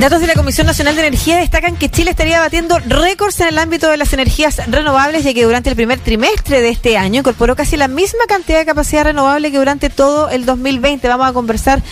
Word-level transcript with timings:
Datos 0.00 0.22
de 0.22 0.28
la 0.28 0.34
Comisión 0.34 0.66
Nacional 0.66 0.96
de 0.96 1.06
Energía 1.06 1.36
destacan 1.36 1.76
que 1.76 1.90
Chile 1.90 2.12
estaría 2.12 2.40
batiendo 2.40 2.78
récords 2.78 3.38
en 3.40 3.48
el 3.48 3.58
ámbito 3.58 3.90
de 3.90 3.98
las 3.98 4.14
energías 4.14 4.56
renovables, 4.66 5.24
ya 5.24 5.34
que 5.34 5.44
durante 5.44 5.68
el 5.68 5.76
primer 5.76 6.00
trimestre 6.00 6.62
de 6.62 6.70
este 6.70 6.96
año 6.96 7.20
incorporó 7.20 7.54
casi 7.54 7.76
la 7.76 7.86
misma 7.86 8.20
cantidad 8.26 8.60
de 8.60 8.64
capacidad 8.64 9.04
renovable 9.04 9.50
que 9.50 9.58
durante 9.58 9.90
todo 9.90 10.30
el 10.30 10.46
2020. 10.46 11.06
Vamos 11.06 11.28
a 11.28 11.34
conversar 11.34 11.82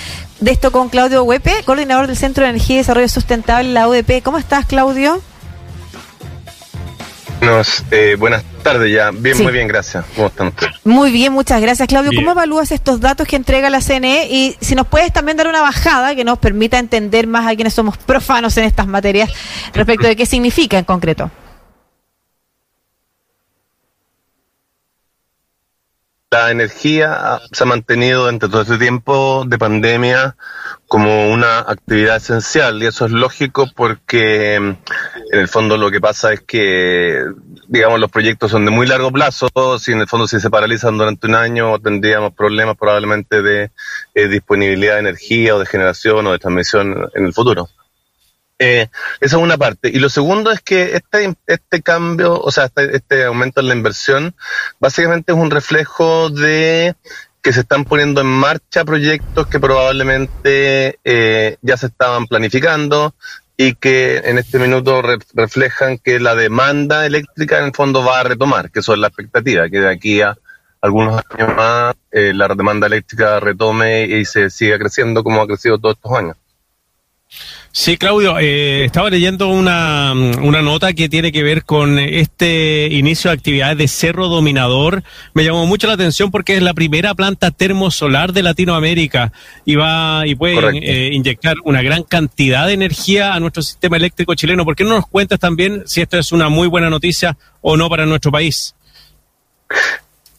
de 0.41 0.51
esto 0.51 0.73
con 0.73 0.89
Claudio 0.89 1.23
Huepe, 1.23 1.63
coordinador 1.67 2.07
del 2.07 2.17
Centro 2.17 2.45
de 2.45 2.51
Energía 2.51 2.77
y 2.77 2.79
Desarrollo 2.79 3.11
Sustentable, 3.11 3.74
la 3.74 3.87
UDP. 3.87 4.22
¿Cómo 4.22 4.38
estás, 4.38 4.65
Claudio? 4.65 5.21
eh, 7.90 8.17
buenas 8.19 8.43
tardes 8.59 8.93
ya. 8.93 9.11
Bien, 9.13 9.43
muy 9.43 9.53
bien, 9.53 9.69
gracias. 9.69 10.04
¿Cómo 10.15 10.29
están 10.29 10.49
ustedes? 10.49 10.74
Muy 10.85 11.11
bien, 11.11 11.33
muchas 11.33 11.61
gracias. 11.61 11.88
Claudio, 11.88 12.11
¿cómo 12.15 12.33
evalúas 12.33 12.73
estos 12.73 13.01
datos 13.01 13.27
que 13.27 13.37
entrega 13.37 13.71
la 13.71 13.81
CNE? 13.81 14.29
Y 14.31 14.56
si 14.61 14.74
nos 14.74 14.87
puedes 14.87 15.13
también 15.13 15.37
dar 15.37 15.49
una 15.49 15.63
bajada 15.63 16.15
que 16.15 16.24
nos 16.24 16.38
permita 16.38 16.79
entender 16.79 17.27
más 17.27 17.47
a 17.47 17.55
quienes 17.55 17.74
somos 17.74 17.97
profanos 17.98 18.56
en 18.56 18.65
estas 18.65 18.87
materias 18.87 19.30
respecto 19.73 20.06
de 20.06 20.16
qué 20.16 20.27
significa 20.27 20.79
en 20.79 20.84
concreto. 20.84 21.30
La 26.30 26.51
energía 26.51 27.40
se 27.52 27.65
ha 27.65 27.66
mantenido 27.66 28.20
durante 28.20 28.51
todo 28.51 28.60
este 28.60 28.77
tiempo 28.77 29.45
de 29.46 29.56
pandemia 29.56 30.37
como 30.87 31.30
una 31.30 31.60
actividad 31.60 32.16
esencial 32.16 32.82
y 32.82 32.87
eso 32.87 33.06
es 33.06 33.12
lógico 33.12 33.66
porque 33.74 34.56
en 34.56 34.79
el 35.32 35.48
fondo 35.48 35.79
lo 35.79 35.90
que 35.90 36.02
pasa 36.02 36.34
es 36.34 36.43
que 36.43 37.24
digamos 37.68 38.00
los 38.00 38.10
proyectos 38.10 38.50
son 38.50 38.64
de 38.64 38.70
muy 38.70 38.86
largo 38.86 39.12
plazo, 39.12 39.48
si 39.78 39.92
en 39.92 40.00
el 40.00 40.09
fondo 40.09 40.26
si 40.26 40.40
se 40.40 40.50
paralizan 40.50 40.96
durante 40.96 41.26
un 41.26 41.34
año 41.34 41.78
tendríamos 41.78 42.34
problemas 42.34 42.76
probablemente 42.76 43.42
de 43.42 43.70
eh, 44.14 44.28
disponibilidad 44.28 44.95
de 44.95 45.00
energía 45.00 45.54
o 45.54 45.59
de 45.59 45.66
generación 45.66 46.26
o 46.26 46.32
de 46.32 46.38
transmisión 46.38 47.09
en 47.14 47.26
el 47.26 47.32
futuro. 47.34 47.68
Eh, 48.59 48.88
esa 49.20 49.36
es 49.36 49.42
una 49.42 49.56
parte. 49.56 49.88
Y 49.88 50.00
lo 50.00 50.09
segundo 50.09 50.50
es 50.50 50.60
que 50.60 50.96
este, 50.96 51.32
este 51.46 51.82
cambio, 51.82 52.40
o 52.40 52.51
sea, 52.51 52.65
este, 52.65 52.96
este 52.96 53.24
aumento 53.24 53.60
en 53.60 53.68
la 53.68 53.74
inversión, 53.74 54.34
básicamente 54.80 55.32
es 55.32 55.38
un 55.38 55.50
reflejo 55.50 56.30
de 56.30 56.96
que 57.43 57.52
se 57.52 57.60
están 57.60 57.84
poniendo 57.84 58.21
en 58.21 58.26
marcha 58.26 58.84
proyectos 58.84 59.46
que 59.46 59.60
probablemente 59.60 60.98
eh, 61.04 61.56
ya 61.62 61.76
se 61.76 61.87
estaban 61.87 62.26
planificando 62.26 63.15
y 63.60 63.74
que 63.74 64.19
en 64.19 64.39
este 64.39 64.61
minuto 64.61 65.03
reflejan 65.34 65.98
que 65.98 66.20
la 66.20 66.37
demanda 66.37 67.05
eléctrica 67.05 67.59
en 67.59 67.65
el 67.65 67.73
fondo 67.75 68.05
va 68.05 68.20
a 68.20 68.23
retomar, 68.23 68.70
que 68.70 68.78
eso 68.78 68.92
es 68.92 69.00
la 69.00 69.09
expectativa, 69.09 69.69
que 69.69 69.81
de 69.81 69.91
aquí 69.91 70.20
a 70.20 70.39
algunos 70.81 71.20
años 71.28 71.56
más 71.56 71.97
eh, 72.12 72.33
la 72.33 72.47
demanda 72.47 72.87
eléctrica 72.87 73.41
retome 73.41 74.05
y 74.05 74.25
se 74.25 74.48
siga 74.48 74.78
creciendo 74.78 75.25
como 75.25 75.42
ha 75.42 75.47
crecido 75.48 75.77
todos 75.77 75.97
estos 75.97 76.12
años. 76.17 76.37
Sí, 77.81 77.97
Claudio, 77.97 78.41
eh, 78.41 78.84
estaba 78.87 79.09
leyendo 79.09 79.47
una, 79.51 80.12
una, 80.12 80.62
nota 80.62 80.95
que 80.95 81.09
tiene 81.09 81.31
que 81.31 81.45
ver 81.45 81.62
con 81.62 82.01
este 82.01 82.89
inicio 82.91 83.31
de 83.31 83.37
actividades 83.37 83.79
de 83.79 83.87
Cerro 83.87 84.27
Dominador. 84.27 85.05
Me 85.33 85.45
llamó 85.45 85.65
mucho 85.65 85.87
la 85.87 85.93
atención 85.93 86.33
porque 86.33 86.56
es 86.56 86.62
la 86.62 86.75
primera 86.75 87.15
planta 87.15 87.53
termosolar 87.53 88.33
de 88.33 88.43
Latinoamérica 88.43 89.33
y 89.65 89.77
va 89.77 90.27
y 90.27 90.34
puede 90.34 90.56
eh, 90.79 91.15
inyectar 91.15 91.55
una 91.62 91.81
gran 91.81 92.03
cantidad 92.03 92.67
de 92.67 92.73
energía 92.73 93.33
a 93.33 93.39
nuestro 93.39 93.62
sistema 93.62 93.97
eléctrico 93.97 94.34
chileno. 94.34 94.65
¿Por 94.65 94.75
qué 94.75 94.83
no 94.83 94.97
nos 94.97 95.06
cuentas 95.06 95.39
también 95.39 95.84
si 95.87 96.01
esto 96.01 96.19
es 96.19 96.33
una 96.33 96.49
muy 96.49 96.67
buena 96.67 96.91
noticia 96.91 97.39
o 97.61 97.77
no 97.77 97.89
para 97.89 98.06
nuestro 98.06 98.33
país? 98.33 98.75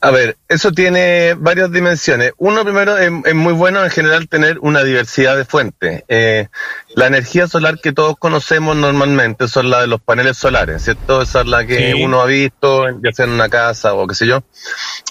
A 0.01 0.11
ver, 0.11 0.37
eso 0.47 0.71
tiene 0.71 1.33
varias 1.37 1.71
dimensiones. 1.73 2.31
Uno, 2.37 2.63
primero, 2.63 2.97
es, 2.97 3.11
muy 3.35 3.51
bueno 3.51 3.83
en 3.83 3.89
general 3.89 4.29
tener 4.29 4.57
una 4.61 4.81
diversidad 4.81 5.35
de 5.35 5.43
fuentes. 5.43 6.03
Eh, 6.07 6.47
la 6.95 7.07
energía 7.07 7.49
solar 7.49 7.79
que 7.81 7.91
todos 7.91 8.15
conocemos 8.17 8.77
normalmente 8.77 9.49
son 9.49 9.69
la 9.69 9.81
de 9.81 9.87
los 9.87 9.99
paneles 9.99 10.37
solares, 10.37 10.83
¿cierto? 10.83 11.21
Esa 11.21 11.41
es 11.41 11.47
la 11.47 11.65
que 11.65 11.95
uno 12.01 12.21
ha 12.21 12.25
visto, 12.25 12.85
ya 13.03 13.11
sea 13.11 13.25
en 13.25 13.31
una 13.31 13.49
casa 13.49 13.93
o 13.93 14.07
qué 14.07 14.15
sé 14.15 14.25
yo. 14.25 14.41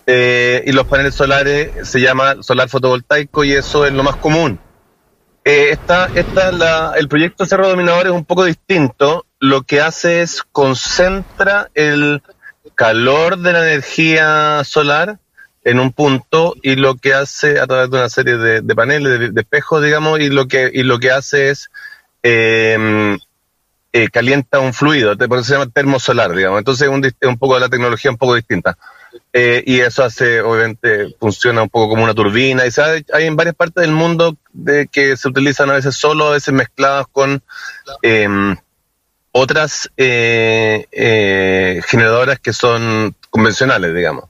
Eh, 0.06 0.64
y 0.66 0.72
los 0.72 0.86
paneles 0.86 1.14
solares 1.14 1.86
se 1.86 2.00
llama 2.00 2.42
solar 2.42 2.70
fotovoltaico 2.70 3.44
y 3.44 3.52
eso 3.52 3.84
es 3.84 3.92
lo 3.92 4.02
más 4.02 4.16
común. 4.16 4.58
Eh, 5.44 5.68
esta, 5.70 6.08
esta 6.14 6.50
la, 6.50 6.94
el 6.96 7.08
proyecto 7.08 7.44
Cerro 7.44 7.68
Dominador 7.68 8.06
es 8.06 8.12
un 8.12 8.24
poco 8.24 8.44
distinto. 8.44 9.26
Lo 9.38 9.62
que 9.62 9.82
hace 9.82 10.22
es 10.22 10.42
concentra 10.50 11.70
el 11.74 12.22
calor 12.74 13.38
de 13.38 13.52
la 13.52 13.70
energía 13.70 14.62
solar 14.64 15.18
en 15.64 15.80
un 15.80 15.92
punto 15.92 16.54
y 16.62 16.76
lo 16.76 16.96
que 16.96 17.12
hace 17.12 17.60
a 17.60 17.66
través 17.66 17.90
de 17.90 17.96
una 17.98 18.08
serie 18.08 18.36
de, 18.36 18.74
paneles, 18.74 19.34
de, 19.34 19.40
espejos, 19.40 19.82
digamos, 19.82 20.20
y 20.20 20.30
lo 20.30 20.48
que, 20.48 20.70
y 20.72 20.82
lo 20.82 20.98
que 20.98 21.10
hace 21.10 21.50
es 21.50 21.70
em, 22.22 23.18
eh, 23.92 24.08
calienta 24.08 24.60
un 24.60 24.72
fluido, 24.72 25.16
por 25.16 25.38
eso 25.38 25.44
se 25.44 25.52
llama 25.54 25.70
termosolar, 25.70 26.34
digamos. 26.34 26.58
Entonces 26.58 26.88
es 26.88 26.94
un, 26.94 27.28
un 27.28 27.38
poco 27.38 27.58
la 27.58 27.68
tecnología 27.68 28.10
un 28.10 28.16
poco 28.16 28.34
distinta. 28.34 28.78
Eh, 29.32 29.62
y 29.66 29.80
eso 29.80 30.04
hace, 30.04 30.40
obviamente, 30.40 31.14
funciona 31.18 31.62
un 31.62 31.68
poco 31.68 31.90
como 31.90 32.04
una 32.04 32.14
turbina. 32.14 32.66
Y 32.66 32.70
sabe, 32.70 33.04
hay 33.12 33.26
en 33.26 33.36
varias 33.36 33.54
partes 33.54 33.82
del 33.82 33.92
mundo 33.92 34.36
de 34.52 34.88
que 34.88 35.16
se 35.16 35.28
utilizan 35.28 35.70
a 35.70 35.74
veces 35.74 35.96
solo, 35.96 36.28
a 36.28 36.32
veces 36.32 36.54
mezcladas 36.54 37.06
con 37.10 37.42
eh, 38.02 38.28
otras 39.38 39.90
eh, 39.96 40.86
eh, 40.92 41.80
generadoras 41.86 42.38
que 42.38 42.52
son 42.52 43.14
convencionales, 43.30 43.94
digamos. 43.94 44.24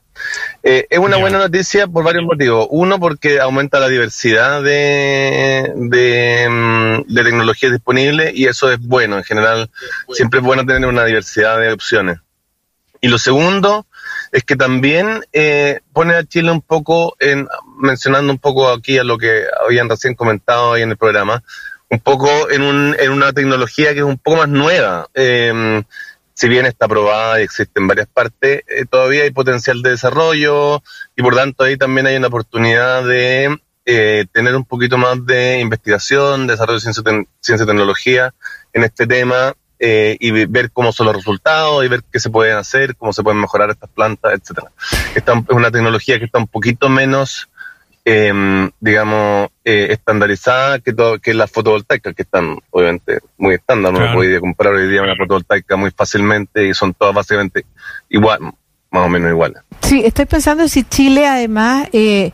Eh, 0.62 0.86
es 0.90 0.98
una 0.98 1.16
buena 1.16 1.38
noticia 1.38 1.86
por 1.86 2.04
varios 2.04 2.24
motivos. 2.24 2.66
Uno, 2.70 2.98
porque 2.98 3.40
aumenta 3.40 3.80
la 3.80 3.88
diversidad 3.88 4.62
de, 4.62 5.72
de, 5.76 6.48
mm, 6.48 7.12
de 7.12 7.24
tecnologías 7.24 7.72
disponibles 7.72 8.34
y 8.34 8.46
eso 8.46 8.70
es 8.70 8.80
bueno. 8.80 9.18
En 9.18 9.24
general, 9.24 9.70
siempre 10.12 10.40
es 10.40 10.46
bueno 10.46 10.66
tener 10.66 10.88
una 10.88 11.04
diversidad 11.04 11.58
de 11.60 11.72
opciones. 11.72 12.18
Y 13.00 13.08
lo 13.08 13.18
segundo 13.18 13.86
es 14.32 14.44
que 14.44 14.56
también 14.56 15.24
eh, 15.32 15.80
pone 15.92 16.14
a 16.14 16.24
Chile 16.24 16.50
un 16.50 16.60
poco, 16.60 17.16
en, 17.20 17.46
mencionando 17.78 18.32
un 18.32 18.38
poco 18.38 18.68
aquí 18.68 18.98
a 18.98 19.04
lo 19.04 19.18
que 19.18 19.44
habían 19.64 19.88
recién 19.88 20.14
comentado 20.14 20.72
ahí 20.72 20.82
en 20.82 20.90
el 20.90 20.96
programa, 20.96 21.42
un 21.90 22.00
poco 22.00 22.50
en, 22.50 22.62
un, 22.62 22.96
en 22.98 23.10
una 23.10 23.32
tecnología 23.32 23.92
que 23.92 24.00
es 24.00 24.04
un 24.04 24.18
poco 24.18 24.38
más 24.38 24.48
nueva. 24.48 25.08
Eh, 25.14 25.82
si 26.38 26.48
bien 26.48 26.66
está 26.66 26.86
aprobada 26.86 27.40
y 27.40 27.42
existe 27.42 27.80
en 27.80 27.88
varias 27.88 28.06
partes, 28.06 28.62
eh, 28.68 28.84
todavía 28.88 29.24
hay 29.24 29.30
potencial 29.32 29.82
de 29.82 29.90
desarrollo 29.90 30.84
y 31.16 31.22
por 31.22 31.34
tanto 31.34 31.64
ahí 31.64 31.76
también 31.76 32.06
hay 32.06 32.16
una 32.16 32.28
oportunidad 32.28 33.02
de 33.02 33.58
eh, 33.84 34.24
tener 34.30 34.54
un 34.54 34.64
poquito 34.64 34.98
más 34.98 35.26
de 35.26 35.58
investigación, 35.58 36.46
desarrollo 36.46 36.76
de 36.76 36.82
ciencia, 36.82 37.02
ciencia 37.40 37.64
y 37.64 37.66
tecnología 37.66 38.32
en 38.72 38.84
este 38.84 39.08
tema 39.08 39.54
eh, 39.80 40.16
y 40.20 40.30
ver 40.46 40.70
cómo 40.70 40.92
son 40.92 41.06
los 41.06 41.16
resultados 41.16 41.84
y 41.84 41.88
ver 41.88 42.04
qué 42.12 42.20
se 42.20 42.30
pueden 42.30 42.56
hacer, 42.56 42.94
cómo 42.94 43.12
se 43.12 43.24
pueden 43.24 43.40
mejorar 43.40 43.70
estas 43.70 43.90
plantas, 43.90 44.34
etcétera. 44.34 44.70
Esta 45.16 45.32
es 45.32 45.56
una 45.56 45.72
tecnología 45.72 46.20
que 46.20 46.26
está 46.26 46.38
un 46.38 46.46
poquito 46.46 46.88
menos 46.88 47.48
eh, 48.04 48.70
digamos, 48.80 49.50
eh, 49.64 49.88
estandarizada 49.90 50.78
que, 50.78 50.92
todo, 50.92 51.18
que 51.18 51.34
las 51.34 51.50
fotovoltaicas, 51.50 52.14
que 52.14 52.22
están 52.22 52.58
obviamente 52.70 53.18
muy 53.36 53.54
estándar. 53.54 53.94
Uno 53.94 54.14
puede 54.14 54.40
comprar 54.40 54.74
hoy 54.74 54.88
día 54.88 55.02
una 55.02 55.16
fotovoltaica 55.16 55.76
muy 55.76 55.90
fácilmente 55.90 56.66
y 56.66 56.74
son 56.74 56.94
todas 56.94 57.14
básicamente 57.14 57.64
igual, 58.08 58.40
más 58.90 59.06
o 59.06 59.08
menos 59.08 59.30
iguales. 59.30 59.62
Sí, 59.82 60.02
estoy 60.04 60.26
pensando 60.26 60.68
si 60.68 60.84
Chile 60.84 61.26
además 61.26 61.88
eh, 61.92 62.32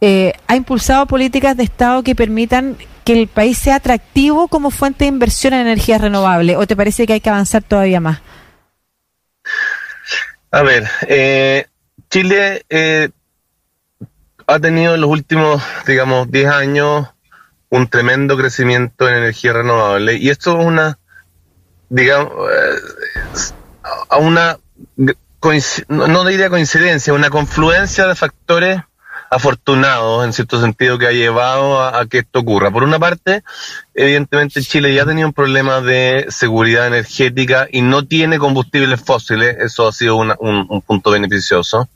eh, 0.00 0.32
ha 0.46 0.56
impulsado 0.56 1.06
políticas 1.06 1.56
de 1.56 1.64
Estado 1.64 2.02
que 2.02 2.14
permitan 2.14 2.76
que 3.04 3.12
el 3.12 3.28
país 3.28 3.58
sea 3.58 3.76
atractivo 3.76 4.48
como 4.48 4.70
fuente 4.70 5.04
de 5.04 5.08
inversión 5.08 5.54
en 5.54 5.60
energías 5.60 6.00
renovables, 6.00 6.56
o 6.56 6.66
te 6.66 6.76
parece 6.76 7.06
que 7.06 7.14
hay 7.14 7.20
que 7.20 7.30
avanzar 7.30 7.62
todavía 7.62 8.00
más? 8.00 8.20
A 10.50 10.62
ver, 10.62 10.88
eh, 11.08 11.66
Chile 12.10 12.64
eh, 12.68 13.10
ha 14.46 14.58
tenido 14.58 14.94
en 14.94 15.00
los 15.00 15.10
últimos, 15.10 15.62
digamos, 15.86 16.30
10 16.30 16.48
años 16.48 17.08
un 17.70 17.88
tremendo 17.88 18.36
crecimiento 18.36 19.08
en 19.08 19.16
energía 19.16 19.52
renovable. 19.52 20.14
Y 20.14 20.30
esto 20.30 20.58
es 20.58 20.66
una, 20.66 20.98
digamos, 21.88 22.32
eh, 22.50 23.52
a 24.08 24.16
una, 24.18 24.58
no 25.88 26.24
diría 26.24 26.50
coincidencia, 26.50 27.12
una 27.12 27.30
confluencia 27.30 28.06
de 28.06 28.14
factores 28.14 28.80
afortunados 29.30 30.24
en 30.24 30.32
cierto 30.32 30.60
sentido 30.60 30.96
que 30.96 31.08
ha 31.08 31.12
llevado 31.12 31.82
a, 31.82 32.06
que 32.06 32.18
esto 32.18 32.40
ocurra. 32.40 32.70
Por 32.70 32.84
una 32.84 33.00
parte, 33.00 33.42
evidentemente 33.92 34.62
Chile 34.62 34.94
ya 34.94 35.04
tenía 35.04 35.26
un 35.26 35.32
problema 35.32 35.80
de 35.80 36.26
seguridad 36.28 36.86
energética 36.86 37.66
y 37.70 37.82
no 37.82 38.06
tiene 38.06 38.38
combustibles 38.38 39.00
fósiles, 39.00 39.56
eso 39.58 39.88
ha 39.88 39.92
sido 39.92 40.16
un 40.16 40.82
punto 40.86 41.10
beneficioso 41.10 41.88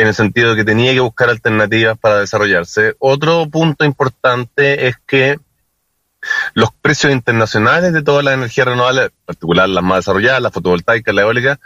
en 0.00 0.08
el 0.08 0.14
sentido 0.14 0.50
de 0.50 0.56
que 0.56 0.64
tenía 0.64 0.92
que 0.92 1.00
buscar 1.00 1.28
alternativas 1.28 1.98
para 1.98 2.20
desarrollarse. 2.20 2.94
Otro 2.98 3.48
punto 3.48 3.84
importante 3.84 4.86
es 4.86 4.96
que 5.06 5.38
los 6.54 6.70
precios 6.72 7.12
internacionales 7.12 7.92
de 7.92 8.02
todas 8.02 8.24
las 8.24 8.34
energías 8.34 8.66
renovables, 8.66 9.06
en 9.06 9.26
particular 9.26 9.68
las 9.68 9.84
más 9.84 9.98
desarrolladas, 9.98 10.42
la 10.42 10.50
fotovoltaica, 10.50 11.12
la 11.12 11.22
eólica, 11.22 11.60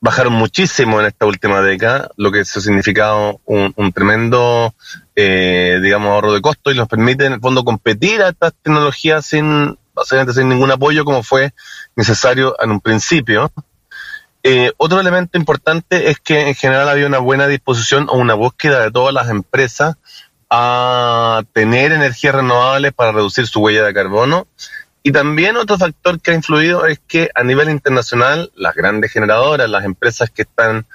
bajaron 0.00 0.32
muchísimo 0.32 1.00
en 1.00 1.06
esta 1.06 1.26
última 1.26 1.60
década, 1.60 2.10
lo 2.16 2.32
que 2.32 2.40
ha 2.40 2.44
significado 2.44 3.40
un, 3.44 3.72
un 3.76 3.92
tremendo, 3.92 4.74
eh, 5.14 5.78
digamos, 5.82 6.08
ahorro 6.10 6.32
de 6.32 6.40
costo 6.40 6.70
y 6.70 6.74
nos 6.74 6.88
permite 6.88 7.26
en 7.26 7.34
el 7.34 7.40
fondo 7.40 7.64
competir 7.64 8.22
a 8.22 8.30
estas 8.30 8.54
tecnologías 8.62 9.26
sin 9.26 9.76
básicamente 9.92 10.32
sin 10.32 10.48
ningún 10.48 10.70
apoyo 10.70 11.04
como 11.04 11.22
fue 11.22 11.52
necesario 11.96 12.56
en 12.60 12.70
un 12.70 12.80
principio. 12.80 13.52
Eh, 14.42 14.72
otro 14.78 15.00
elemento 15.00 15.36
importante 15.36 16.10
es 16.10 16.18
que 16.18 16.48
en 16.48 16.54
general 16.54 16.88
había 16.88 17.06
una 17.06 17.18
buena 17.18 17.46
disposición 17.46 18.08
o 18.08 18.14
una 18.14 18.34
búsqueda 18.34 18.80
de 18.80 18.90
todas 18.90 19.12
las 19.12 19.28
empresas 19.28 19.96
a 20.48 21.42
tener 21.52 21.92
energías 21.92 22.34
renovables 22.34 22.92
para 22.92 23.12
reducir 23.12 23.46
su 23.46 23.60
huella 23.60 23.84
de 23.84 23.94
carbono. 23.94 24.46
Y 25.02 25.12
también 25.12 25.56
otro 25.56 25.78
factor 25.78 26.20
que 26.20 26.32
ha 26.32 26.34
influido 26.34 26.86
es 26.86 27.00
que 27.06 27.30
a 27.34 27.42
nivel 27.42 27.70
internacional 27.70 28.50
las 28.54 28.74
grandes 28.74 29.12
generadoras, 29.12 29.70
las 29.70 29.84
empresas 29.84 30.30
que 30.30 30.42
están 30.42 30.86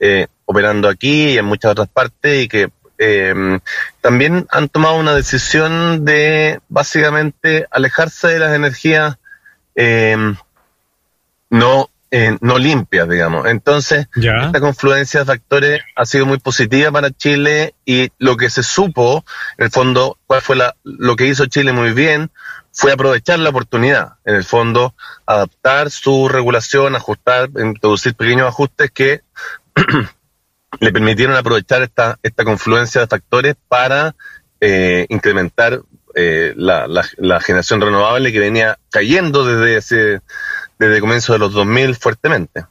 eh, 0.00 0.26
operando 0.44 0.88
aquí 0.88 1.30
y 1.30 1.38
en 1.38 1.44
muchas 1.44 1.72
otras 1.72 1.88
partes 1.88 2.44
y 2.44 2.48
que 2.48 2.70
eh, 2.98 3.58
también 4.00 4.46
han 4.50 4.68
tomado 4.68 4.96
una 4.96 5.14
decisión 5.14 6.04
de 6.04 6.60
básicamente 6.68 7.66
alejarse 7.70 8.28
de 8.28 8.38
las 8.38 8.54
energías 8.54 9.16
eh, 9.74 10.16
no 11.50 11.88
eh, 12.16 12.38
no 12.42 12.58
limpias, 12.58 13.08
digamos. 13.08 13.48
Entonces, 13.48 14.06
esta 14.14 14.60
confluencia 14.60 15.18
de 15.18 15.26
factores 15.26 15.82
ha 15.96 16.06
sido 16.06 16.26
muy 16.26 16.38
positiva 16.38 16.92
para 16.92 17.10
Chile 17.10 17.74
y 17.84 18.08
lo 18.18 18.36
que 18.36 18.50
se 18.50 18.62
supo, 18.62 19.24
en 19.58 19.64
el 19.64 19.70
fondo, 19.72 20.16
cuál 20.24 20.40
fue 20.40 20.54
la, 20.54 20.76
lo 20.84 21.16
que 21.16 21.26
hizo 21.26 21.46
Chile 21.46 21.72
muy 21.72 21.92
bien, 21.92 22.30
fue 22.70 22.92
aprovechar 22.92 23.40
la 23.40 23.50
oportunidad, 23.50 24.12
en 24.24 24.36
el 24.36 24.44
fondo, 24.44 24.94
adaptar 25.26 25.90
su 25.90 26.28
regulación, 26.28 26.94
ajustar, 26.94 27.50
introducir 27.56 28.14
pequeños 28.14 28.46
ajustes 28.46 28.92
que 28.92 29.22
le 30.78 30.92
permitieron 30.92 31.34
aprovechar 31.34 31.82
esta, 31.82 32.20
esta 32.22 32.44
confluencia 32.44 33.00
de 33.00 33.08
factores 33.08 33.56
para 33.66 34.14
eh, 34.60 35.06
incrementar 35.08 35.80
eh, 36.14 36.54
la, 36.56 36.86
la, 36.86 37.40
generación 37.40 37.80
renovable 37.80 38.30
que 38.30 38.38
venía 38.38 38.78
cayendo 38.88 39.44
desde 39.44 39.78
ese 39.78 40.20
desde 40.78 41.00
comienzo 41.00 41.32
de 41.32 41.38
los 41.38 41.52
2000 41.52 41.94
fuertemente. 41.96 42.64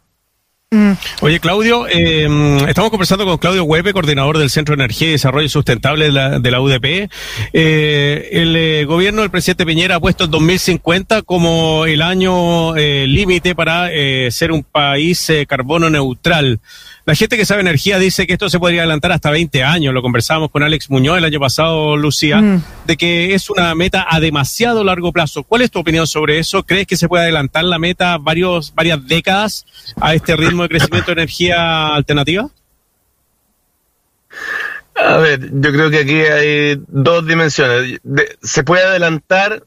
Mm. 0.74 0.94
Oye, 1.22 1.40
Claudio, 1.40 1.86
eh, 1.88 2.28
estamos 2.68 2.90
conversando 2.90 3.26
con 3.26 3.38
Claudio 3.38 3.64
Huepe, 3.64 3.94
coordinador 3.94 4.40
del 4.40 4.50
Centro 4.50 4.76
de 4.76 4.82
Energía 4.84 5.10
y 5.10 5.12
Desarrollo 5.12 5.48
Sustentable 5.48 6.06
de 6.06 6.52
la, 6.52 6.62
UDP. 6.62 7.12
Eh, 7.54 8.30
el 8.32 8.56
eh, 8.56 8.86
gobierno 8.86 9.22
del 9.22 9.30
presidente 9.30 9.68
Piñera 9.68 9.98
ha 9.98 10.00
puesto 10.00 10.24
el 10.24 10.32
2050 10.32 11.22
como 11.22 11.86
el 11.86 12.02
año 12.02 12.74
límite 12.74 13.54
para 13.54 13.90
ser 14.32 14.52
un 14.52 14.64
país 14.64 15.32
carbono 15.48 15.92
neutral. 15.92 16.60
La 17.06 17.16
gente 17.16 17.36
que 17.36 17.46
sabe 17.46 17.60
energía 17.60 18.00
dice 18.00 18.26
que 18.26 18.34
esto 18.34 18.50
se 18.50 18.60
podría 18.60 18.82
adelantar 18.82 19.12
hasta 19.12 19.30
20 19.30 19.62
años. 19.62 19.94
Lo 19.94 20.02
conversábamos 20.02 20.52
con 20.52 20.64
Alex 20.64 20.90
Muñoz 20.90 21.18
el 21.18 21.26
año 21.26 21.40
pasado, 21.40 21.98
Lucía, 21.98 22.38
mm. 22.42 22.64
de 22.86 22.98
que 22.98 23.34
es 23.34 23.50
una 23.50 23.76
meta 23.76 24.08
a 24.10 24.22
demasiado 24.22 24.86
largo 24.86 25.12
plazo. 25.12 25.44
¿Cuál 25.44 25.64
es 25.64 25.72
tu 25.72 25.80
opinión 25.80 26.08
sobre 26.08 26.40
eso? 26.40 26.64
¿Crees 26.64 26.88
que 26.88 26.96
se 26.96 27.10
puede 27.10 27.24
adelantar 27.24 27.66
la 27.66 27.78
meta 27.78 28.18
varios, 28.18 28.74
varias 28.74 29.06
décadas 29.06 29.66
a 30.00 30.14
este 30.14 30.38
ritmo 30.38 30.64
de 30.64 30.70
crecimiento 30.70 31.08
de 31.08 31.22
energía 31.24 31.94
alternativa? 31.94 32.50
A 34.96 35.18
ver, 35.18 35.50
yo 35.52 35.72
creo 35.74 35.90
que 35.90 36.00
aquí 36.00 36.22
hay 36.22 36.82
dos 36.88 37.28
dimensiones. 37.28 38.00
¿Se 38.42 38.64
puede 38.64 38.84
adelantar? 38.84 39.64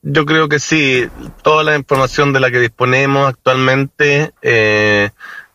Yo 0.00 0.24
creo 0.24 0.48
que 0.48 0.58
sí. 0.58 1.06
Toda 1.42 1.62
la 1.62 1.76
información 1.76 2.32
de 2.32 2.40
la 2.40 2.50
que 2.50 2.60
disponemos 2.60 3.28
actualmente 3.28 4.32
eh, 4.40 5.10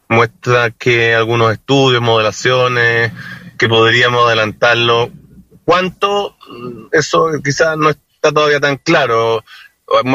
muestra 0.08 0.72
que 0.72 1.16
algunos 1.16 1.52
estudios, 1.52 2.02
modelaciones, 2.02 3.12
que 3.58 3.68
podríamos 3.68 4.26
adelantarlo. 4.28 5.10
¿Cuánto? 5.64 6.36
Eso 6.92 7.32
quizás 7.44 7.78
no 7.78 7.90
está 7.90 8.32
todavía 8.32 8.60
tan 8.60 8.78
claro. 8.78 9.44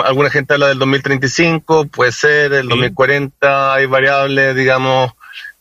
Alguna 0.04 0.30
gente 0.30 0.54
habla 0.54 0.68
del 0.68 0.78
2035, 0.78 1.86
puede 1.86 2.12
ser, 2.12 2.52
el 2.52 2.68
2040, 2.68 3.74
hay 3.74 3.86
variables, 3.86 4.56
digamos, 4.56 5.12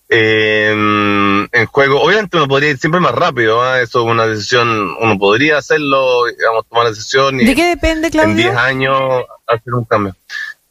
en 0.09 1.65
juego. 1.67 2.01
Obviamente 2.01 2.37
uno 2.37 2.47
podría 2.47 2.71
ir 2.71 2.77
siempre 2.77 2.99
más 2.99 3.13
rápido, 3.13 3.61
¿ah? 3.61 3.79
eso 3.81 3.99
es 3.99 4.11
una 4.11 4.25
decisión, 4.25 4.95
uno 4.99 5.17
podría 5.19 5.57
hacerlo, 5.57 6.25
digamos, 6.25 6.67
tomar 6.67 6.85
la 6.85 6.89
decisión 6.89 7.39
y 7.39 7.45
¿De 7.45 7.55
qué 7.55 7.65
depende, 7.65 8.09
Claudio? 8.09 8.31
en 8.31 8.37
10 8.37 8.55
años 8.55 9.23
hacer 9.45 9.73
un 9.73 9.85
cambio. 9.85 10.15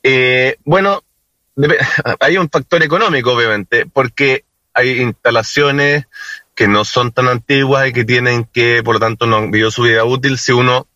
Eh, 0.02 0.56
bueno, 0.64 1.02
hay 2.20 2.38
un 2.38 2.48
factor 2.48 2.82
económico, 2.82 3.32
obviamente, 3.32 3.86
porque 3.86 4.44
hay 4.74 5.00
instalaciones 5.00 6.06
que 6.54 6.68
no 6.68 6.84
son 6.84 7.12
tan 7.12 7.28
antiguas 7.28 7.88
y 7.88 7.92
que 7.92 8.04
tienen 8.04 8.44
que, 8.44 8.82
por 8.84 8.96
lo 8.96 9.00
tanto, 9.00 9.26
no 9.26 9.36
han 9.36 9.50
vivido 9.50 9.70
su 9.70 9.82
vida 9.82 10.04
útil. 10.04 10.38
Si 10.38 10.52
uno 10.52 10.86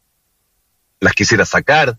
las 1.00 1.14
quisiera 1.14 1.44
sacar, 1.44 1.98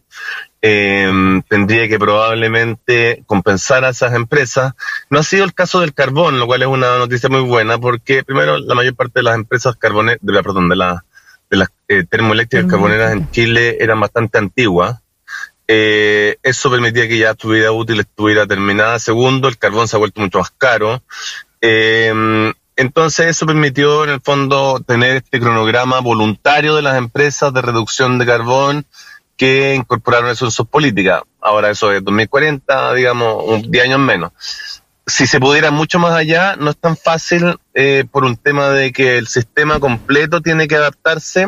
eh, 0.61 1.41
tendría 1.49 1.89
que 1.89 1.99
probablemente 1.99 3.23
compensar 3.25 3.83
a 3.83 3.89
esas 3.89 4.13
empresas. 4.13 4.73
No 5.09 5.19
ha 5.19 5.23
sido 5.23 5.43
el 5.43 5.53
caso 5.53 5.81
del 5.81 5.93
carbón, 5.93 6.39
lo 6.39 6.45
cual 6.45 6.61
es 6.61 6.67
una 6.67 6.97
noticia 6.97 7.29
muy 7.29 7.41
buena, 7.41 7.77
porque 7.77 8.23
primero 8.23 8.57
la 8.59 8.75
mayor 8.75 8.95
parte 8.95 9.19
de 9.19 9.23
las 9.23 9.35
empresas 9.35 9.75
carboneras, 9.75 10.19
de 10.21 10.33
la, 10.33 10.43
perdón, 10.43 10.69
de, 10.69 10.75
la, 10.77 11.05
de 11.49 11.57
las 11.57 11.69
eh, 11.89 12.05
termoeléctricas 12.09 12.69
carboneras 12.69 13.11
en 13.11 13.29
Chile 13.31 13.77
eran 13.81 13.99
bastante 13.99 14.37
antiguas 14.37 15.02
eh, 15.75 16.37
eso 16.43 16.69
permitía 16.69 17.07
que 17.07 17.17
ya 17.17 17.33
tu 17.33 17.49
vida 17.49 17.71
útil 17.71 17.99
estuviera 17.99 18.45
terminada. 18.45 18.99
Segundo, 18.99 19.47
el 19.47 19.57
carbón 19.57 19.87
se 19.87 19.95
ha 19.95 19.99
vuelto 19.99 20.21
mucho 20.21 20.37
más 20.37 20.51
caro. 20.51 21.01
Eh, 21.61 22.53
entonces 22.75 23.25
eso 23.25 23.47
permitió 23.47 24.03
en 24.03 24.11
el 24.11 24.21
fondo 24.21 24.83
tener 24.85 25.15
este 25.15 25.39
cronograma 25.39 25.99
voluntario 25.99 26.75
de 26.75 26.83
las 26.83 26.95
empresas 26.95 27.51
de 27.51 27.63
reducción 27.63 28.19
de 28.19 28.25
carbón 28.27 28.85
que 29.35 29.73
incorporaron 29.73 30.29
eso 30.29 30.45
en 30.45 30.51
sus 30.51 30.67
políticas. 30.67 31.23
Ahora 31.41 31.71
eso 31.71 31.91
es 31.91 32.03
2040, 32.03 32.93
digamos, 32.93 33.43
un 33.43 33.71
10 33.71 33.85
años 33.85 33.99
menos 33.99 34.31
si 35.05 35.27
se 35.27 35.39
pudiera 35.39 35.71
mucho 35.71 35.99
más 35.99 36.13
allá, 36.13 36.55
no 36.55 36.69
es 36.69 36.77
tan 36.77 36.95
fácil 36.95 37.57
eh, 37.73 38.05
por 38.09 38.23
un 38.23 38.37
tema 38.37 38.69
de 38.69 38.93
que 38.93 39.17
el 39.17 39.27
sistema 39.27 39.79
completo 39.79 40.41
tiene 40.41 40.67
que 40.67 40.75
adaptarse. 40.75 41.47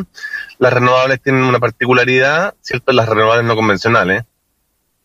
Las 0.60 0.74
renovables 0.74 1.22
tienen 1.22 1.44
una 1.44 1.60
particularidad, 1.60 2.56
¿cierto? 2.62 2.92
Las 2.92 3.08
renovables 3.08 3.46
no 3.46 3.56
convencionales, 3.56 4.24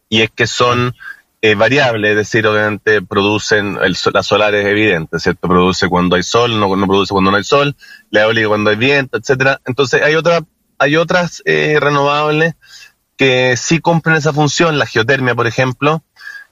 y 0.08 0.22
es 0.22 0.30
que 0.30 0.46
son 0.46 0.94
eh, 1.42 1.54
variables, 1.54 2.10
es 2.10 2.16
decir, 2.16 2.46
obviamente 2.46 3.00
producen, 3.00 3.78
el, 3.80 3.96
la 4.12 4.22
solar 4.22 4.54
es 4.54 4.66
evidente, 4.66 5.18
¿cierto? 5.20 5.48
Produce 5.48 5.88
cuando 5.88 6.16
hay 6.16 6.22
sol, 6.22 6.58
no, 6.58 6.68
produce 6.68 7.12
cuando 7.12 7.30
no 7.30 7.36
hay 7.36 7.44
sol, 7.44 7.76
la 8.10 8.22
eólica 8.22 8.48
cuando 8.48 8.70
hay 8.70 8.76
viento, 8.76 9.16
etcétera. 9.16 9.60
Entonces 9.64 10.02
hay 10.02 10.16
otra, 10.16 10.40
hay 10.78 10.96
otras 10.96 11.42
eh, 11.46 11.78
renovables 11.80 12.54
que 13.16 13.56
sí 13.56 13.80
cumplen 13.80 14.16
esa 14.16 14.32
función, 14.32 14.78
la 14.78 14.86
geotermia, 14.86 15.34
por 15.34 15.46
ejemplo, 15.46 16.02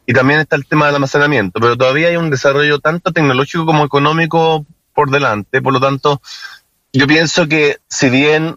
y 0.09 0.15
también 0.15 0.41
está 0.41 0.57
el 0.57 0.67
tema 0.67 0.87
del 0.87 0.95
almacenamiento, 0.95 1.61
pero 1.61 1.77
todavía 1.77 2.09
hay 2.09 2.17
un 2.17 2.31
desarrollo 2.31 2.79
tanto 2.79 3.13
tecnológico 3.13 3.67
como 3.67 3.85
económico 3.85 4.65
por 4.95 5.11
delante, 5.11 5.61
por 5.61 5.75
lo 5.75 5.81
tanto, 5.81 6.23
yo 6.95 7.07
pienso 7.07 7.47
que 7.47 7.77
si 7.91 8.09
bien 8.09 8.57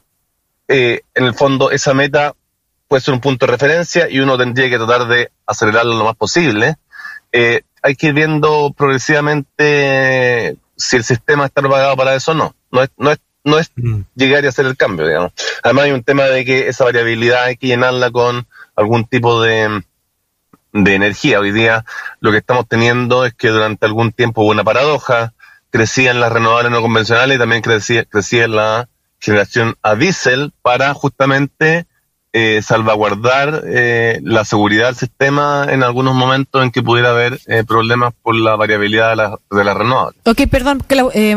eh, 0.69 1.01
en 1.13 1.25
el 1.25 1.33
fondo 1.33 1.69
esa 1.69 1.93
meta 1.93 2.35
puede 2.87 3.01
ser 3.01 3.13
un 3.13 3.19
punto 3.19 3.45
de 3.45 3.51
referencia 3.51 4.09
y 4.09 4.21
uno 4.21 4.37
tendría 4.37 4.69
que 4.69 4.77
tratar 4.77 5.09
de 5.09 5.29
acelerarlo 5.45 5.97
lo 5.97 6.05
más 6.05 6.15
posible, 6.15 6.77
eh, 7.33 7.63
hay 7.83 7.95
que 7.95 8.07
ir 8.07 8.13
viendo 8.13 8.71
progresivamente 8.71 10.55
si 10.77 10.95
el 10.95 11.03
sistema 11.03 11.47
está 11.47 11.59
propagado 11.59 11.97
para 11.97 12.15
eso 12.15 12.31
o 12.31 12.35
no. 12.35 12.55
No 12.71 12.81
es, 12.81 12.91
no 12.95 13.11
es, 13.11 13.19
no 13.43 13.59
es 13.59 13.71
mm. 13.75 14.03
llegar 14.15 14.45
y 14.45 14.47
hacer 14.47 14.65
el 14.67 14.77
cambio, 14.77 15.05
digamos. 15.05 15.33
Además 15.63 15.83
hay 15.83 15.91
un 15.91 16.03
tema 16.03 16.23
de 16.27 16.45
que 16.45 16.69
esa 16.69 16.85
variabilidad 16.85 17.43
hay 17.43 17.57
que 17.57 17.67
llenarla 17.67 18.09
con 18.09 18.47
algún 18.77 19.03
tipo 19.05 19.41
de 19.41 19.83
de 20.73 20.95
energía. 20.95 21.39
Hoy 21.39 21.51
día 21.51 21.85
lo 22.19 22.31
que 22.31 22.37
estamos 22.37 22.67
teniendo 22.67 23.25
es 23.25 23.33
que 23.33 23.49
durante 23.49 23.85
algún 23.85 24.11
tiempo 24.11 24.41
hubo 24.41 24.51
una 24.51 24.63
paradoja, 24.63 25.33
crecían 25.69 26.19
las 26.19 26.31
renovables 26.31 26.71
no 26.71 26.81
convencionales 26.81 27.35
y 27.35 27.39
también 27.39 27.61
crecía, 27.61 28.05
crecía 28.05 28.47
la 28.47 28.87
generación 29.19 29.75
a 29.81 29.95
diésel 29.95 30.51
para 30.61 30.93
justamente 30.93 31.85
eh, 32.33 32.61
salvaguardar 32.63 33.63
eh, 33.67 34.21
la 34.23 34.45
seguridad 34.45 34.85
del 34.85 34.95
sistema 34.95 35.67
en 35.69 35.83
algunos 35.83 36.15
momentos 36.15 36.63
en 36.63 36.71
que 36.71 36.81
pudiera 36.81 37.09
haber 37.09 37.39
eh, 37.47 37.65
problemas 37.65 38.13
por 38.23 38.35
la 38.35 38.55
variabilidad 38.55 39.09
de 39.09 39.15
la, 39.17 39.37
de 39.51 39.63
la 39.65 39.73
renovable. 39.73 40.17
Ok, 40.23 40.43
perdón, 40.49 40.81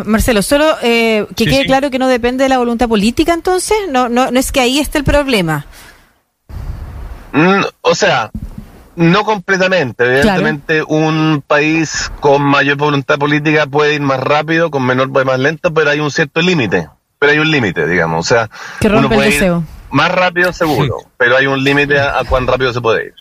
Marcelo, 0.04 0.40
solo 0.42 0.66
que 0.80 1.26
quede 1.34 1.66
claro 1.66 1.90
que 1.90 1.98
no 1.98 2.06
depende 2.06 2.44
de 2.44 2.48
la 2.48 2.58
voluntad 2.58 2.88
política 2.88 3.34
entonces, 3.34 3.76
no, 3.90 4.08
no, 4.08 4.30
no 4.30 4.38
es 4.38 4.52
que 4.52 4.60
ahí 4.60 4.78
esté 4.78 4.98
el 4.98 5.04
problema. 5.04 5.66
Mm, 7.32 7.64
o 7.80 7.94
sea, 7.96 8.30
no 8.96 9.24
completamente. 9.24 10.04
Evidentemente, 10.04 10.82
un 10.82 11.42
país 11.46 12.10
con 12.20 12.42
mayor 12.42 12.76
voluntad 12.76 13.18
política 13.18 13.66
puede 13.66 13.94
ir 13.94 14.00
más 14.00 14.20
rápido, 14.20 14.70
con 14.70 14.84
menor 14.84 15.10
puede 15.10 15.24
ir 15.24 15.30
más 15.30 15.40
lento, 15.40 15.72
pero 15.72 15.90
hay 15.90 16.00
un 16.00 16.10
cierto 16.10 16.40
límite. 16.40 16.88
Pero 17.18 17.32
hay 17.32 17.38
un 17.38 17.50
límite, 17.50 17.86
digamos. 17.86 18.26
O 18.26 18.28
sea, 18.28 18.50
uno 18.82 19.08
puede 19.08 19.34
ir 19.34 19.52
más 19.90 20.10
rápido 20.10 20.52
seguro, 20.52 20.98
pero 21.16 21.36
hay 21.36 21.46
un 21.46 21.62
límite 21.62 22.00
a, 22.00 22.22
cuán 22.28 22.46
rápido 22.46 22.72
se 22.72 22.80
puede 22.80 23.06
ir. 23.06 23.14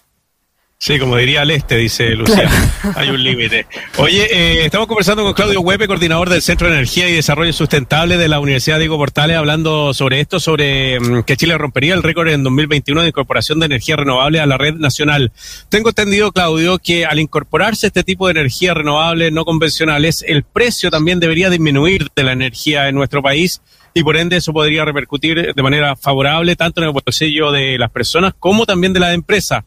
Sí, 0.84 1.00
como 1.00 1.16
diría 1.16 1.44
al 1.44 1.52
este, 1.52 1.78
dice 1.78 2.10
Luciano. 2.10 2.52
Hay 2.96 3.08
un 3.08 3.24
límite. 3.24 3.68
Oye, 4.00 4.28
eh, 4.30 4.66
estamos 4.66 4.86
conversando 4.86 5.24
con 5.24 5.32
Claudio 5.32 5.62
Huepe, 5.62 5.88
coordinador 5.88 6.30
del 6.30 6.42
Centro 6.42 6.68
de 6.68 6.74
Energía 6.74 7.08
y 7.08 7.14
Desarrollo 7.14 7.54
Sustentable 7.54 8.18
de 8.18 8.28
la 8.28 8.42
Universidad 8.42 8.80
Diego 8.80 8.98
Portales, 8.98 9.38
hablando 9.38 9.94
sobre 9.94 10.20
esto, 10.20 10.42
sobre 10.42 11.00
mm, 11.00 11.24
que 11.24 11.38
Chile 11.38 11.58
rompería 11.58 11.94
el 11.94 12.04
récord 12.04 12.28
en 12.28 12.44
2021 12.44 13.02
de 13.02 13.08
incorporación 13.08 13.62
de 13.62 13.68
energía 13.68 13.96
renovable 13.96 14.42
a 14.42 14.46
la 14.46 14.58
red 14.58 14.74
nacional. 14.74 15.32
Tengo 15.70 15.88
entendido, 15.88 16.34
Claudio, 16.34 16.78
que 16.80 17.06
al 17.06 17.18
incorporarse 17.20 17.88
este 17.88 18.04
tipo 18.04 18.28
de 18.28 18.32
energía 18.32 18.74
renovable 18.74 19.32
no 19.32 19.46
convencionales, 19.46 20.22
el 20.28 20.44
precio 20.44 20.92
también 20.92 21.22
debería 21.22 21.50
disminuir 21.50 22.10
de 22.14 22.24
la 22.26 22.34
energía 22.34 22.90
en 22.90 22.96
nuestro 22.96 23.24
país 23.24 23.62
y 23.94 24.04
por 24.04 24.18
ende 24.18 24.36
eso 24.36 24.52
podría 24.52 24.84
repercutir 24.84 25.54
de 25.54 25.64
manera 25.64 25.96
favorable 25.96 26.58
tanto 26.58 26.82
en 26.82 26.88
el 26.88 26.94
bolsillo 26.94 27.54
de 27.54 27.78
las 27.78 27.90
personas 27.90 28.34
como 28.38 28.66
también 28.66 28.92
de 28.92 29.00
la 29.00 29.14
empresa. 29.14 29.64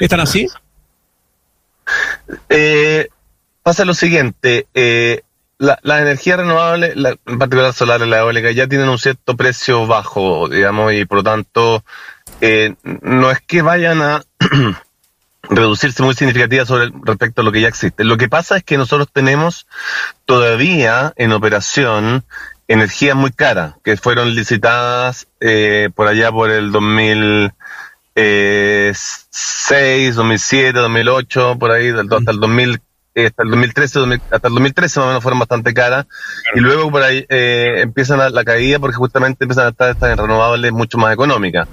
¿Están 0.00 0.20
así? 0.20 0.46
Eh, 2.48 3.08
pasa 3.62 3.84
lo 3.84 3.94
siguiente, 3.94 4.66
eh, 4.74 5.22
la, 5.58 5.78
la, 5.82 6.00
energía 6.00 6.36
renovable, 6.36 6.94
la, 6.94 7.16
en 7.26 7.38
particular 7.38 7.72
solar 7.72 8.00
y 8.02 8.06
la 8.06 8.18
eólica, 8.18 8.50
ya 8.50 8.68
tienen 8.68 8.88
un 8.88 8.98
cierto 8.98 9.36
precio 9.36 9.86
bajo, 9.86 10.48
digamos, 10.48 10.92
y 10.92 11.04
por 11.04 11.18
lo 11.18 11.24
tanto 11.24 11.84
eh, 12.40 12.74
no 12.82 13.30
es 13.30 13.40
que 13.40 13.62
vayan 13.62 14.02
a 14.02 14.22
reducirse 15.42 16.02
muy 16.02 16.14
significativa 16.14 16.64
sobre 16.66 16.90
respecto 17.02 17.40
a 17.40 17.44
lo 17.44 17.52
que 17.52 17.60
ya 17.60 17.68
existe. 17.68 18.04
Lo 18.04 18.16
que 18.16 18.28
pasa 18.28 18.58
es 18.58 18.64
que 18.64 18.78
nosotros 18.78 19.08
tenemos 19.12 19.66
todavía 20.26 21.12
en 21.16 21.32
operación 21.32 22.24
energías 22.68 23.16
muy 23.16 23.32
caras 23.32 23.74
que 23.82 23.96
fueron 23.96 24.34
licitadas 24.34 25.26
eh, 25.40 25.88
por 25.94 26.06
allá 26.06 26.30
por 26.30 26.50
el 26.50 26.70
2000 26.70 27.52
eh, 28.20 28.92
2006, 29.68 30.16
2007, 30.16 30.78
2008, 30.78 31.56
por 31.58 31.70
ahí, 31.70 31.90
hasta 31.90 32.30
el 32.30 32.40
2000, 32.40 32.80
eh, 33.14 33.26
hasta 33.26 33.42
el 33.42 33.50
2013, 33.50 34.00
hasta 34.30 34.48
el 34.48 34.54
2013 34.54 35.00
más 35.00 35.04
o 35.04 35.08
menos 35.08 35.22
fueron 35.22 35.38
bastante 35.38 35.74
caras, 35.74 36.06
y 36.54 36.60
luego 36.60 36.90
por 36.90 37.02
ahí 37.02 37.24
eh, 37.28 37.76
empiezan 37.78 38.18
la, 38.18 38.30
la, 38.30 38.44
caída 38.44 38.78
porque 38.78 38.96
justamente 38.96 39.44
empiezan 39.44 39.66
a 39.66 39.68
estar 39.70 39.90
estas 39.90 40.18
renovables 40.18 40.72
mucho 40.72 40.98
más 40.98 41.12
económicas. 41.12 41.68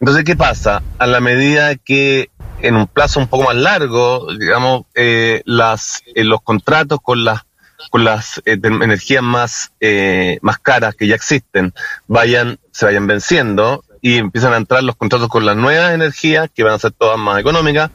Entonces, 0.00 0.24
¿qué 0.24 0.36
pasa? 0.36 0.82
A 0.98 1.06
la 1.06 1.20
medida 1.20 1.74
que 1.76 2.30
en 2.60 2.76
un 2.76 2.86
plazo 2.86 3.20
un 3.20 3.28
poco 3.28 3.44
más 3.44 3.56
largo, 3.56 4.26
digamos, 4.38 4.82
eh, 4.94 5.42
las, 5.44 6.02
eh, 6.14 6.24
los 6.24 6.42
contratos 6.42 6.98
con 7.02 7.24
las 7.24 7.42
con 7.90 8.04
las 8.04 8.42
eh, 8.44 8.58
energías 8.62 9.22
más 9.22 9.72
eh, 9.80 10.38
más 10.42 10.58
caras 10.58 10.96
que 10.96 11.06
ya 11.06 11.14
existen 11.14 11.72
vayan 12.08 12.58
se 12.72 12.86
vayan 12.86 13.06
venciendo 13.06 13.84
y 14.00 14.18
empiezan 14.18 14.52
a 14.52 14.56
entrar 14.56 14.82
los 14.82 14.96
contratos 14.96 15.28
con 15.28 15.46
las 15.46 15.56
nuevas 15.56 15.92
energías, 15.92 16.50
que 16.54 16.64
van 16.64 16.74
a 16.74 16.78
ser 16.78 16.92
todas 16.92 17.18
más 17.18 17.38
económicas, 17.38 17.90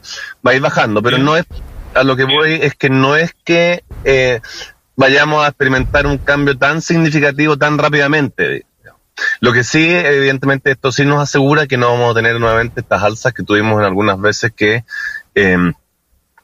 va 0.46 0.52
a 0.52 0.54
ir 0.54 0.60
bajando, 0.60 1.02
pero 1.02 1.18
no 1.18 1.36
es, 1.36 1.44
a 1.94 2.04
lo 2.04 2.16
que 2.16 2.24
voy 2.24 2.54
es 2.54 2.74
que 2.74 2.90
no 2.90 3.16
es 3.16 3.34
que 3.44 3.84
eh, 4.04 4.40
vayamos 4.96 5.44
a 5.44 5.48
experimentar 5.48 6.06
un 6.06 6.18
cambio 6.18 6.56
tan 6.56 6.82
significativo 6.82 7.56
tan 7.56 7.78
rápidamente. 7.78 8.66
Lo 9.40 9.52
que 9.52 9.62
sí, 9.62 9.88
evidentemente, 9.88 10.72
esto 10.72 10.90
sí 10.90 11.04
nos 11.04 11.22
asegura 11.22 11.66
que 11.66 11.76
no 11.76 11.88
vamos 11.88 12.10
a 12.10 12.14
tener 12.14 12.38
nuevamente 12.40 12.80
estas 12.80 13.02
alzas 13.02 13.32
que 13.32 13.44
tuvimos 13.44 13.78
en 13.78 13.84
algunas 13.84 14.20
veces 14.20 14.52
que 14.52 14.84
eh, 15.36 15.72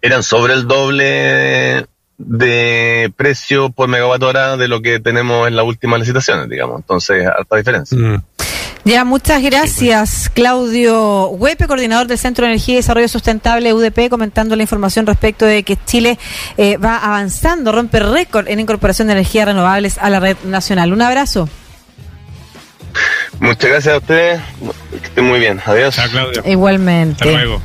eran 0.02 0.22
sobre 0.22 0.54
el 0.54 0.68
doble 0.68 1.86
de 2.18 3.12
precio 3.16 3.70
por 3.70 3.88
megawatt 3.88 4.22
hora 4.22 4.56
de 4.56 4.68
lo 4.68 4.82
que 4.82 5.00
tenemos 5.00 5.48
en 5.48 5.56
las 5.56 5.64
últimas 5.64 6.00
licitaciones, 6.00 6.48
digamos. 6.48 6.80
Entonces, 6.80 7.26
harta 7.26 7.56
diferencia. 7.56 7.98
Mm. 7.98 8.22
Ya, 8.84 9.04
muchas 9.04 9.42
gracias, 9.42 10.30
Claudio 10.32 11.28
Huepe, 11.28 11.66
coordinador 11.66 12.06
del 12.06 12.16
Centro 12.18 12.46
de 12.46 12.52
Energía 12.52 12.74
y 12.74 12.76
Desarrollo 12.78 13.08
Sustentable 13.08 13.74
UDP, 13.74 14.08
comentando 14.08 14.56
la 14.56 14.62
información 14.62 15.06
respecto 15.06 15.44
de 15.44 15.62
que 15.64 15.76
Chile 15.84 16.18
eh, 16.56 16.78
va 16.78 16.96
avanzando, 16.96 17.72
rompe 17.72 18.00
récord 18.00 18.48
en 18.48 18.58
incorporación 18.58 19.08
de 19.08 19.12
energías 19.12 19.46
renovables 19.46 19.98
a 19.98 20.08
la 20.08 20.18
red 20.18 20.36
nacional. 20.44 20.92
Un 20.94 21.02
abrazo. 21.02 21.48
Muchas 23.38 23.70
gracias 23.70 23.94
a 23.94 23.98
ustedes. 23.98 24.40
Que 24.90 25.06
estén 25.06 25.24
muy 25.24 25.40
bien. 25.40 25.60
Adiós. 25.64 25.94
Chao, 25.94 26.08
Claudio. 26.10 26.42
Igualmente. 26.44 27.24
Hasta 27.24 27.36
luego. 27.36 27.58